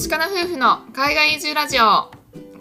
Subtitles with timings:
[0.00, 2.10] 寿司かな夫婦の海外移住ラジオ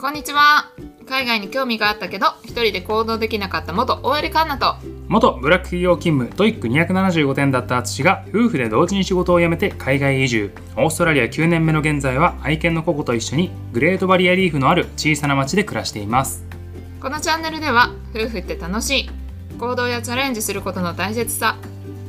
[0.00, 0.72] こんにちは
[1.08, 4.74] 海外に興味があったけど一人で行動できなかった元 OL カンナと
[5.06, 16.44] 元ブラック企業勤務 TOEIC 275点だった淳が夫婦で同時に仕事を辞めて海外移住オーストラリア9年目の現在は愛犬のココと一緒にグレートバリアリーフのある小さな町で暮らしています
[17.00, 19.10] このチャンネルでは夫婦って楽しい
[19.60, 21.56] 行動やチャレンジすることの大切さ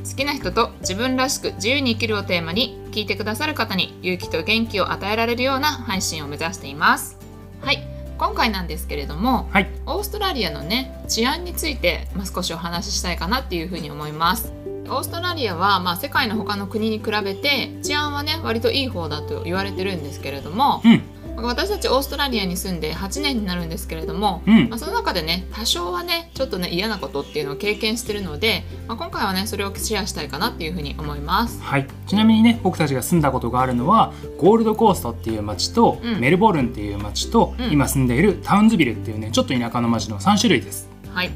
[0.08, 7.18] 好きな人と自分らしく自由に生きるをテーマに聞いてくださる方に勇気と元気を与えられるような配信を目指しています。
[7.60, 7.82] はい。
[8.18, 9.68] 今回なんですけれども、はい。
[9.86, 14.52] オーストラリアのね治安について、まあ、少しお話ししたいかなっていうふうに思います。
[14.88, 21.02] オーストラリアは、まあ、世界の他の国に比べて治安はね割といい方だと言われてるんですけれども、うん
[21.36, 24.68] 私たちオーストラリアに住んで8年になるんですけれども、うん。
[24.68, 31.60] まあ、その中でね多少はねちょっとね嫌なことっていうのを経験してるので、まあ、今回はねそれをシェアしたいかなっていうふうに思います。
[31.60, 36.20] はい、ちなみにね僕たちが住んだことがあるのはゴールドコーストっていう町と、うん。
[36.20, 37.72] メルボルンっていう町と、うん。
[37.72, 40.88] 今住んでいるタウンズビルっていうねちょっと田舎の町の3種類です。
[41.12, 41.30] はい。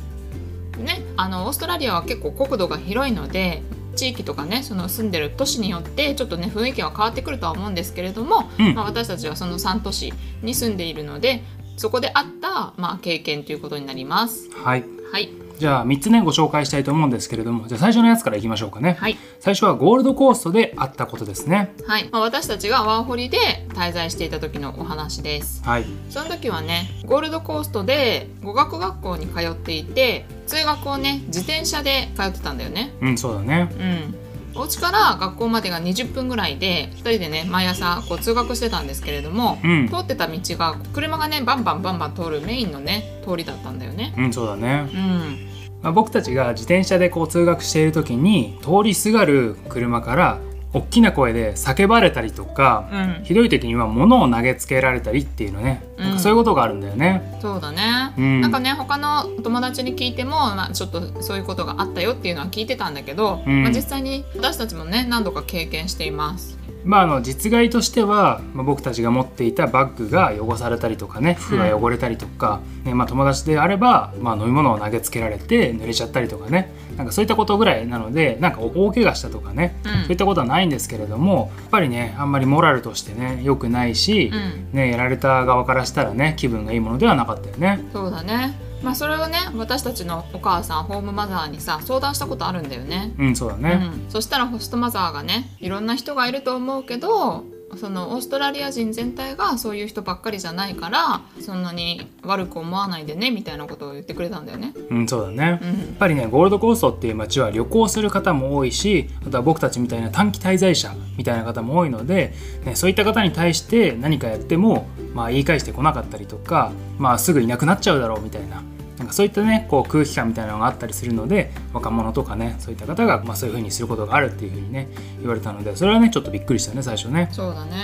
[0.76, 3.62] でねあのオーストラリアは結構国土が広いので
[3.94, 8.74] 地域とかねその住んでる都市によってちょっとね雰囲気は変わってくるとは思うんですけれども、うん。
[8.74, 11.42] まあ、私たちはその3都市に住んでいるので
[11.76, 14.50] そこであった、まあ、経験ということになります。
[14.52, 14.84] はい。
[15.12, 19.16] はい、じゃあ3つねご紹介したいと思うんですけれどもじゃあ最初のやつからいきましょうかね、はい。
[19.40, 21.74] 最初はゴールドコーストであったことですね。
[21.86, 22.08] はい。
[22.10, 23.38] まあ、私たちがワーホリで
[23.70, 25.62] 滞在していた時のお話です。
[25.64, 25.84] はい。
[26.10, 32.92] その時はねゴールドコーストで語学学校に通っていて通学をね自転車で通ってたんだよね。
[33.00, 33.68] うんそうだね。
[33.78, 34.14] うん、
[34.56, 39.88] お家から学校までが20分ぐらいで2人でね毎朝こう通学してたんですけれども、うん。
[39.88, 44.14] 通ってた道が車がねバンバンバンバン通るメインのね通りだったんだよね。
[44.16, 44.88] うんそうだね。
[44.92, 45.48] うん、
[45.82, 50.38] まあ、僕たちが自転車でこう通学している時に通りすがる車から
[50.74, 56.12] 大きな声で叫ばれたりとか、うん、ひどい時には物を投げつけられたりっていうのね、うんなん。
[56.14, 57.38] かそういうことがあるんだよね。
[57.40, 58.40] そうだね、うん。
[58.40, 63.62] なんかね他の友達に聞いても、まあ、ちょっとそういうことがあったよっていうのは聞いてたんだけど、うん。
[63.62, 66.58] まあ、実際に私たちもね何度か経験しています。
[66.84, 87.80] まあ、あの実害としては、まあ、僕たちが持っていたバッグが汚されたりとかね服が汚れたりとか、ねまあ、友達であれば、まあ、飲み物を投げつけられて濡れちゃったりとかねなんかそういったことぐらいなのでなんか大怪我したとかね、うんそういったことはないんですけれどもやっぱりねあんまりモラルとしてね良くないし、うんね、やられた側からしたらね気分がいいものではなかったよね。
[87.92, 88.54] そうだね。
[88.84, 93.14] まあそれをね私たちのお母さんホームマザーにさ相談したことあるんだよね。
[93.18, 97.44] うんそうだね、うん、そしたらホストマザーがねいろんな人がいると思うけど
[97.76, 104.74] そのオーストラリア人全体がそういう人ばっかりじゃないからそんなに悪く思わないでねみたいなことを言ってくれたんだよね。
[104.90, 105.42] うん、そうだね。
[105.42, 112.34] やっうんぱりねゴールドコーストっていう街は旅行する方も多いしあとは僕たちみたいな短期滞在者みたいな方も多いので、
[112.64, 118.62] ね、そういった方に対して何かやっても、まあ、言い返してこなかったりとか、まあ、すぐいなくなっちゃうだろうみたいな
[119.04, 124.88] なんかそういったねこう空気感みたいなのがあったりするので若者とかねそういった方が、まあ、そういうふうにすることがあるっていうふうにね
[125.20, 127.28] 言われたのでそれはねちょっとびっくりしたね最初ね。
[127.32, 127.74] そうだね。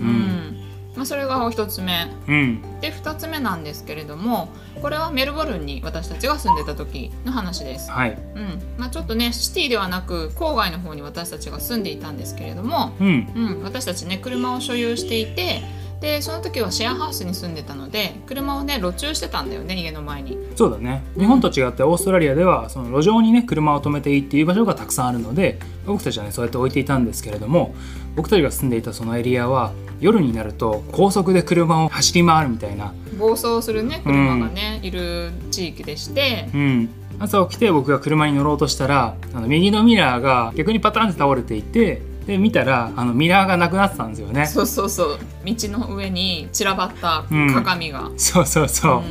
[0.00, 0.62] ううんん。
[0.94, 2.06] まあそれが一つ目。
[2.28, 4.50] うんで2つ目なんですけれども
[4.82, 7.90] これはメルボルンに私たちが住んでた時の話です。
[7.90, 15.62] はいうんまあ、ちょっとねシティではなく郊外の方に私たちが住んでいたんですけれども、うんうん、私たちね車を所有していて
[16.00, 20.38] でその時はシェアハウスに住んでたので車をね路駐してたんだよね家の前に。
[20.54, 21.02] そうだね。
[21.16, 27.74] 日本と違ってオーストラリアではその路上にね車を止めていいっていう場所がたくさんあるので僕たちはねそうやって置いていたんですけれども
[28.14, 36.50] 僕たちが住んでいたそのエリアは夜になると高速で車を走り回るみたいな、暴走するね車がね、いる地域でして。
[36.52, 44.46] うん、朝起きて僕が車に乗ろうとしたらあの右のミラーが逆にパターンって倒れていてで見たらあのミラーがなくなってたんですよね。
[44.46, 45.18] そうそうそう。
[45.44, 49.02] 道の上に散らばった鏡が、そうそうそう、うん。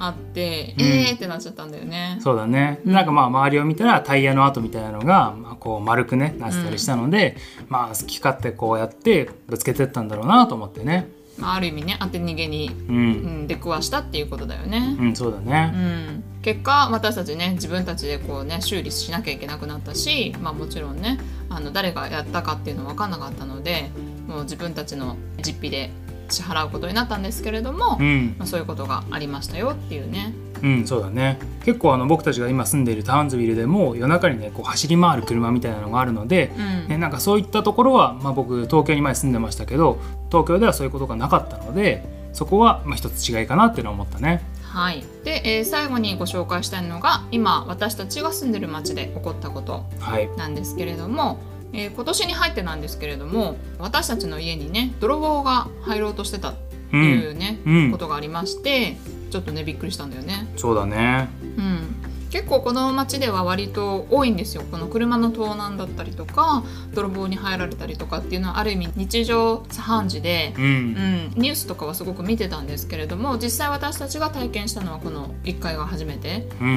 [0.00, 0.84] あって、うん。
[0.84, 2.18] えーってなっちゃったんだよね。
[2.20, 2.80] そうだね。
[2.84, 7.36] なんかまあ周りを見たらタイヤの跡みたいなのが、まあ、こう丸くねなってたりしたので、
[7.68, 11.08] まあ好き勝手こうやってぶつけてったんだろうなと思ってね
[11.38, 14.96] まあ、ある意味ね当て逃げに、ううんん、出くわしたっていうことだよね。
[14.98, 21.18] うんそうだうねん、結果私たちね自分たちでこうね修理しなきゃいけなくなったし、まあ、もちろんね
[21.50, 23.90] あの誰がやったかっていうのは分かんなかったので
[24.28, 25.90] もう自分たちの実費で
[26.28, 30.32] 支払うことになったんですけれども、うんまあ、そういうことがありましたよっていうね。
[30.64, 30.86] うん。
[30.86, 31.38] そうだね。
[31.64, 36.88] 結構あの僕たちが今住んでいるタウンズビルでも夜中にねこう走り回る車みたいなのがあるので、うん。
[36.88, 39.98] ね、なんかそういったところは、まあ、僕東京に前住んでましたけど
[40.30, 44.42] 東京ではそういうことがなかったのでそこはまあ一つ違いかなっていうのは思ったね。
[44.62, 51.38] はい、で、えー最後にご紹介したいのが今私たちが住んでる町で起こったことはい、なんですけれども
[51.72, 56.54] えー今年に入ってなんですけれども私たちの家にね泥棒が入ろうとしてたっ
[56.90, 57.90] ていうね、うん。
[57.92, 58.96] ことがありまして
[59.34, 60.46] ちょっとねびっくりしたんだよね。
[60.56, 61.28] そうだね。
[61.42, 61.96] うん。
[62.30, 64.62] 結構この町では割と多いんですよ。
[64.70, 66.62] この車の盗難だったりとか
[66.94, 70.68] 泥棒に入られたりとかっていうのはある意味日常茶飯事でう、うん。
[70.92, 76.70] ん、ニュースとかはすごく見てたんですけれども実際私たちが体験したのはこの1回が初めて、ううん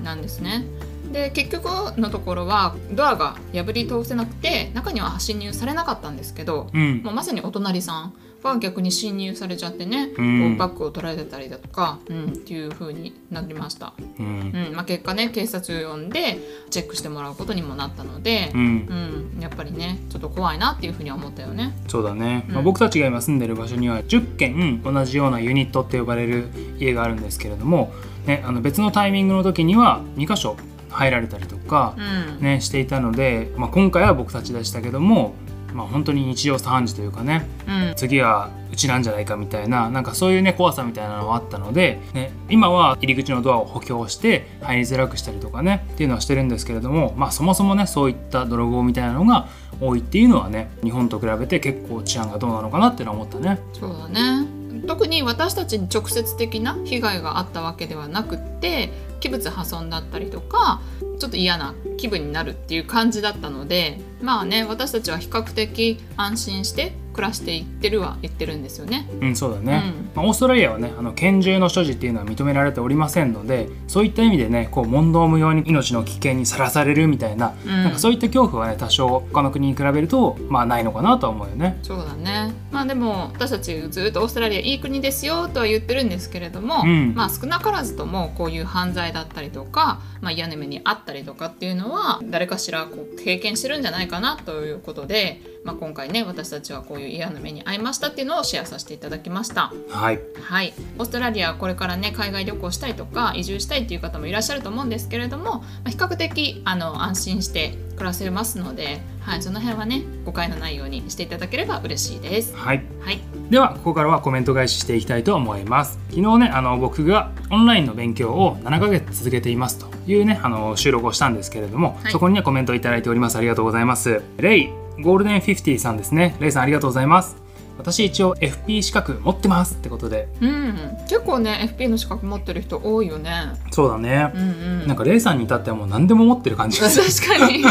[0.00, 0.64] ん、なんですね。
[1.12, 1.66] で結局
[1.96, 7.02] のところはドアが破り通せなくて中には侵入されなかったんですけど、うん。
[7.04, 8.14] もうまさにお隣さん
[8.44, 10.56] が逆に侵入されちゃってね、うん。
[10.56, 13.94] バッグを取られてたりだとか、うん、っていう風になりました。
[14.18, 14.26] うん。
[14.26, 16.38] うんまあ、結果ね警察を呼んで
[16.70, 18.60] チェックしてもらうことにもなったのでう、ん。
[18.60, 21.74] うんやっぱりねちょっと怖いなっていうふうには思ったよね。
[21.88, 26.48] そうだね、まあ、うん僕たちが今住んでる場所には10軒同じようなユニットって呼ばれる
[26.78, 27.92] 家があるんですけれども、
[28.26, 30.56] ね、あの別のタイミングの時には2箇所
[30.90, 32.40] 入られたりとかう、ん。
[32.40, 35.34] ね、していたので、まあ、今回は僕たちでしたけども、
[35.74, 49.48] まあ、本当に日常茶飯事というかねうん次はうちなんじゃないかみたいななんかそういうね怖さみたいなのはあったので、ね、今は入り口のドアを補強して入りづらくしたりとかねっていうのはしてるんですけれども、まあ、そもそもねそういった泥棒みたいなのが
[49.80, 53.60] 多いっていうのはね日本と比べて結構治安がどうなのかなっていうのは思ったね。
[53.72, 54.46] そうだね
[54.86, 58.90] 特に私たちに直接的な被害があったわけではなくって
[59.20, 60.80] 器物破損だったりとか
[61.18, 69.08] ちょっと嫌な気分になるっていう感じだったのでまあね私たちは比較的安心して暮らしていってるは言ってるんですよね。
[69.20, 70.10] うん、そうだね、うん。
[70.14, 77.70] まあ、オーストラリアはねあの拳銃の所持っていうのは認められておりませんのでそういった意味でねこう問答無用に命の危険にさらされるみたいな,、うん。
[77.70, 81.78] なんかそういった恐怖はね多少他の国に比べるとまあないのかなとは思うよね。
[81.82, 82.52] そうだね。
[82.70, 87.14] まあでも私たちずっとオーストラリアいい国ですよとは言ってるんですけれども、うん。
[87.14, 99.72] まあ少なからずともこういう犯罪だったりとか、まあ、嫌な目にあったりとかっていうのは誰かしらこう経験してるんじゃないかなということで、まあ、今回ね私たちはこういう嫌な目に遭いましたっていうのをシェアさせていただきました。
[99.88, 112.54] はい、はい、オーストラリアこれからね海外旅行したいとか移住したいっていう方もいらっしゃると思うんですけれども、まあ、比較的あの安心して暮らせますので、はい、その辺はね誤解のないようにしていただければ嬉しいです。
[112.54, 112.84] はい。
[113.00, 115.98] はい、ではここからはコメント返ししていきたいと思います。
[116.10, 122.12] 昨日ねあの僕がオンラインの勉強を7ヶ月続けていますというねあの収録をしたんですけれども、はい。
[122.12, 123.38] そこにねコメントをいただいております。
[123.38, 124.20] ありがとうございます。
[124.36, 126.36] レイゴールデン50さんですね。
[126.40, 127.36] レイさんありがとうございます。
[127.76, 130.28] 私一応 FP 資格持ってますってことで。
[130.40, 130.74] うん、
[131.08, 133.32] 結構ね FP の資格持ってる人多いよね。
[133.72, 134.32] そうだね。
[134.34, 134.44] う、んう
[134.84, 134.86] ん。
[134.86, 136.78] なんかレイさんに至ってはもう何でも持ってる感じ。
[136.82, 137.64] 確かに。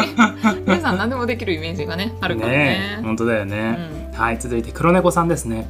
[0.66, 2.58] 皆さん何でもできるイメージがねあるからね。
[2.58, 3.78] ね本当だよね、
[4.14, 5.69] うはい続いて黒猫さんですね。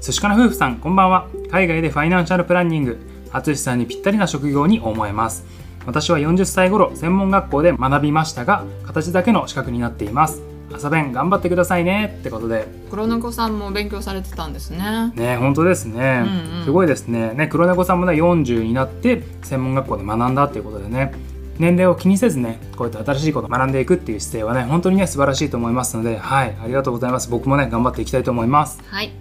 [0.00, 1.26] 寿司かな夫婦さんこんばんは。
[1.50, 2.98] 海外でファイナンシャルプランニング。
[3.32, 5.44] 淳さんにぴったりな職業に思えます。
[5.86, 15.12] 私は40歳頃専門学校で学びましたが形だけの資格になっています朝弁頑張ってくださいねってことで黒猫さんも勉強されてたんですね。
[15.14, 21.12] ね本当ですね、うんうんすごいですねね黒猫さんもね40になって専門学校で学んだっていうことでね
[21.58, 29.12] 年齢を気にせずねこうやって新しいことを学んでいくっていう姿勢はね本当にね素晴らしいと思いますのではいありがとうございます僕もね頑張っていきたいと思いますはい。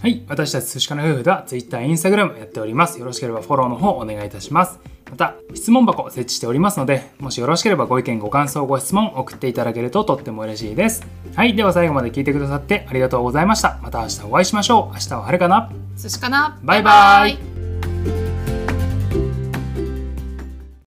[0.00, 3.00] はい、私たち寿司かな夫婦では Twitter、Instagram やっております。
[3.00, 4.78] よろしければフォローの方お願いいたします。
[5.10, 11.06] また、質問箱設置しておりますので、もしよろしければご意見、ご感想、ご質問送っていただけるととっても嬉しいです。
[11.34, 13.78] はい、では最後まで聞いてくださってありがとうございました。
[13.82, 14.94] また明日お会いしましょう。
[14.94, 17.47] 明日は晴れかな寿司かなバイバイ